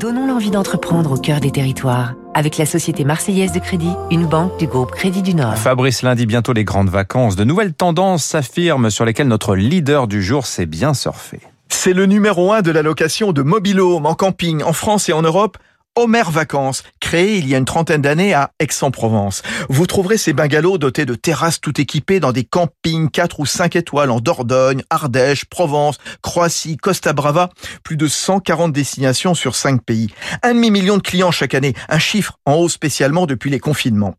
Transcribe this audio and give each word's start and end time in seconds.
Donnons 0.00 0.26
l'envie 0.26 0.50
d'entreprendre 0.50 1.12
au 1.12 1.18
cœur 1.18 1.40
des 1.40 1.50
territoires. 1.50 2.14
Avec 2.32 2.56
la 2.56 2.64
Société 2.64 3.04
Marseillaise 3.04 3.52
de 3.52 3.58
Crédit, 3.58 3.92
une 4.10 4.24
banque 4.24 4.58
du 4.58 4.66
groupe 4.66 4.92
Crédit 4.92 5.20
du 5.20 5.34
Nord. 5.34 5.58
Fabrice 5.58 6.00
Lundi, 6.00 6.24
bientôt 6.24 6.54
les 6.54 6.64
grandes 6.64 6.88
vacances. 6.88 7.36
De 7.36 7.44
nouvelles 7.44 7.74
tendances 7.74 8.24
s'affirment 8.24 8.88
sur 8.88 9.04
lesquelles 9.04 9.28
notre 9.28 9.54
leader 9.54 10.06
du 10.06 10.22
jour 10.22 10.46
sait 10.46 10.64
bien 10.64 10.94
surfer. 10.94 11.40
C'est 11.68 11.92
le 11.92 12.06
numéro 12.06 12.50
un 12.50 12.62
de 12.62 12.70
la 12.70 12.80
location 12.80 13.32
de 13.32 13.42
mobilhome 13.42 14.06
en 14.06 14.14
camping 14.14 14.62
en 14.62 14.72
France 14.72 15.10
et 15.10 15.12
en 15.12 15.20
Europe. 15.20 15.58
Homer 15.96 16.22
Vacances, 16.30 16.82
créé 17.10 17.38
il 17.38 17.48
y 17.48 17.56
a 17.56 17.58
une 17.58 17.64
trentaine 17.64 18.02
d'années 18.02 18.34
à 18.34 18.52
Aix-en-Provence. 18.60 19.42
Vous 19.68 19.88
trouverez 19.88 20.16
ces 20.16 20.32
bungalows 20.32 20.78
dotés 20.78 21.06
de 21.06 21.16
terrasses 21.16 21.60
tout 21.60 21.80
équipées 21.80 22.20
dans 22.20 22.30
des 22.30 22.44
campings 22.44 23.10
4 23.10 23.40
ou 23.40 23.46
5 23.46 23.74
étoiles 23.74 24.12
en 24.12 24.20
Dordogne, 24.20 24.84
Ardèche, 24.90 25.44
Provence, 25.44 25.98
Croatie, 26.22 26.76
Costa 26.76 27.12
Brava. 27.12 27.50
Plus 27.82 27.96
de 27.96 28.06
140 28.06 28.72
destinations 28.72 29.34
sur 29.34 29.56
5 29.56 29.82
pays. 29.82 30.10
Un 30.44 30.54
demi-million 30.54 30.98
de 30.98 31.02
clients 31.02 31.32
chaque 31.32 31.54
année, 31.54 31.74
un 31.88 31.98
chiffre 31.98 32.38
en 32.46 32.54
hausse 32.54 32.74
spécialement 32.74 33.26
depuis 33.26 33.50
les 33.50 33.58
confinements. 33.58 34.14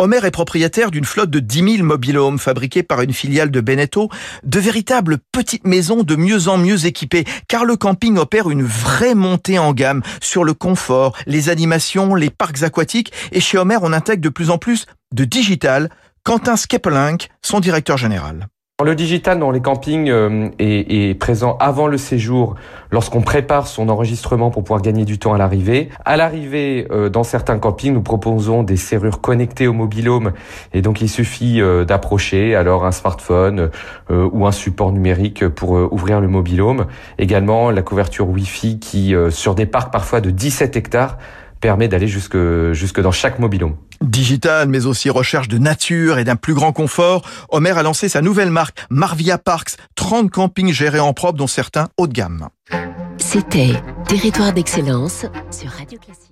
Homer 0.00 0.24
est 0.24 0.32
propriétaire 0.32 0.90
d'une 0.90 1.04
flotte 1.04 1.30
de 1.30 1.38
10 1.38 1.76
000 1.76 1.86
mobilhomes 1.86 2.40
fabriqués 2.40 2.82
par 2.82 3.02
une 3.02 3.12
filiale 3.12 3.52
de 3.52 3.60
Beneteau, 3.60 4.08
de 4.42 4.58
véritables 4.58 5.18
petites 5.30 5.66
maisons 5.66 6.02
de 6.02 6.16
mieux 6.16 6.48
en 6.48 6.58
mieux 6.58 6.86
équipées, 6.86 7.24
car 7.46 7.64
le 7.64 7.76
camping 7.76 8.18
opère 8.18 8.50
une 8.50 8.64
vraie 8.64 9.14
montée 9.14 9.60
en 9.60 9.72
gamme 9.72 10.02
sur 10.20 10.42
le 10.42 10.54
confort, 10.54 11.16
les 11.26 11.48
animations, 11.48 12.16
les 12.16 12.31
parcs 12.32 12.62
aquatiques, 12.62 13.12
et 13.32 13.40
chez 13.40 13.58
Homer 13.58 13.78
on 13.82 13.92
intègre 13.92 14.22
de 14.22 14.28
plus 14.28 14.50
en 14.50 14.58
plus 14.58 14.86
de 15.12 15.24
digital. 15.24 15.90
Quentin 16.24 16.56
Skepelink, 16.56 17.30
son 17.42 17.58
directeur 17.58 17.96
général. 17.96 18.48
Le 18.84 18.96
digital 18.96 19.38
dans 19.38 19.52
les 19.52 19.60
campings 19.60 20.08
euh, 20.10 20.48
est, 20.58 21.16
présent 21.18 21.56
avant 21.60 21.86
le 21.86 21.98
séjour, 21.98 22.56
lorsqu'on 22.90 23.20
prépare 23.20 23.68
son 23.68 23.88
enregistrement 23.88 24.50
pour 24.50 24.64
pouvoir 24.64 24.82
gagner 24.82 25.04
du 25.04 25.20
temps 25.20 25.32
à 25.34 25.38
l'arrivée. 25.38 25.90
À 26.04 26.16
l'arrivée, 26.16 26.88
euh, 26.90 27.08
dans 27.08 27.22
certains 27.22 27.58
campings, 27.58 27.92
nous 27.92 28.02
proposons 28.02 28.64
des 28.64 28.76
serrures 28.76 29.20
connectées 29.20 29.68
au 29.68 29.72
mobilhome, 29.72 30.32
et 30.72 30.82
donc 30.82 31.00
il 31.00 31.08
suffit 31.08 31.60
euh, 31.60 31.84
d'approcher 31.84 32.56
alors 32.56 32.84
un 32.84 32.92
smartphone 32.92 33.70
ou 34.10 34.46
un 34.46 34.52
support 34.52 34.92
numérique 34.92 35.46
pour 35.48 35.70
ouvrir 35.92 36.20
le 36.20 36.28
mobilhome. 36.28 36.86
Également 37.18 37.70
la 37.70 37.82
couverture 37.82 38.28
Wi-Fi 38.28 38.78
qui, 38.78 39.14
sur 39.30 39.54
des 39.54 39.66
parcs 39.66 39.92
parfois 39.92 40.20
de 40.20 40.30
17 40.30 40.76
hectares, 40.76 41.18
permet 41.62 41.88
d'aller 41.88 42.08
jusque, 42.08 42.36
jusque 42.72 43.00
dans 43.00 43.12
chaque 43.12 43.38
mobilhome. 43.38 43.76
Digital, 44.02 44.68
mais 44.68 44.84
aussi 44.84 45.08
recherche 45.08 45.48
de 45.48 45.56
nature 45.56 46.18
et 46.18 46.24
d'un 46.24 46.36
plus 46.36 46.52
grand 46.52 46.72
confort, 46.72 47.22
Homer 47.48 47.70
a 47.70 47.82
lancé 47.82 48.10
sa 48.10 48.20
nouvelle 48.20 48.50
marque 48.50 48.76
Marvia 48.90 49.38
Parks, 49.38 49.76
30 49.94 50.30
campings 50.30 50.72
gérés 50.72 51.00
en 51.00 51.14
propre, 51.14 51.38
dont 51.38 51.46
certains 51.46 51.88
haut 51.96 52.08
de 52.08 52.12
gamme. 52.12 52.48
C'était 53.16 53.72
Territoire 54.06 54.52
d'excellence 54.52 55.24
sur 55.50 55.70
Radio 55.70 55.98
Classique. 55.98 56.31